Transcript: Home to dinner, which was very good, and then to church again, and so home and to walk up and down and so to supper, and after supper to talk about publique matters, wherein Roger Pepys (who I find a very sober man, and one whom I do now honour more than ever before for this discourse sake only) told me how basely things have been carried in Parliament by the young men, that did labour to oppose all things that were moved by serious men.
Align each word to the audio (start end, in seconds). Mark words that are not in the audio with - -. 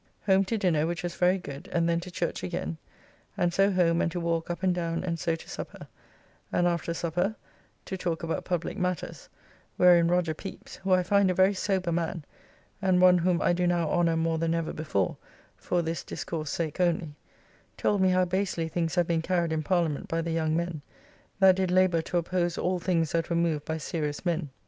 Home 0.25 0.43
to 0.45 0.57
dinner, 0.57 0.87
which 0.87 1.03
was 1.03 1.13
very 1.13 1.37
good, 1.37 1.69
and 1.71 1.87
then 1.87 1.99
to 1.99 2.09
church 2.09 2.41
again, 2.41 2.79
and 3.37 3.53
so 3.53 3.69
home 3.69 4.01
and 4.01 4.11
to 4.11 4.19
walk 4.19 4.49
up 4.49 4.63
and 4.63 4.73
down 4.73 5.03
and 5.03 5.19
so 5.19 5.35
to 5.35 5.47
supper, 5.47 5.87
and 6.51 6.65
after 6.67 6.91
supper 6.91 7.35
to 7.85 7.97
talk 7.97 8.23
about 8.23 8.43
publique 8.43 8.79
matters, 8.79 9.29
wherein 9.77 10.07
Roger 10.07 10.33
Pepys 10.33 10.77
(who 10.81 10.91
I 10.91 11.03
find 11.03 11.29
a 11.29 11.35
very 11.35 11.53
sober 11.53 11.91
man, 11.91 12.25
and 12.81 12.99
one 12.99 13.19
whom 13.19 13.43
I 13.43 13.53
do 13.53 13.67
now 13.67 13.91
honour 13.91 14.17
more 14.17 14.39
than 14.39 14.55
ever 14.55 14.73
before 14.73 15.17
for 15.55 15.83
this 15.83 16.03
discourse 16.03 16.49
sake 16.49 16.79
only) 16.81 17.13
told 17.77 18.01
me 18.01 18.09
how 18.09 18.25
basely 18.25 18.67
things 18.67 18.95
have 18.95 19.05
been 19.05 19.21
carried 19.21 19.53
in 19.53 19.61
Parliament 19.61 20.07
by 20.07 20.23
the 20.23 20.31
young 20.31 20.55
men, 20.57 20.81
that 21.37 21.55
did 21.57 21.69
labour 21.69 22.01
to 22.01 22.17
oppose 22.17 22.57
all 22.57 22.79
things 22.79 23.11
that 23.11 23.29
were 23.29 23.35
moved 23.35 23.65
by 23.65 23.77
serious 23.77 24.25
men. 24.25 24.49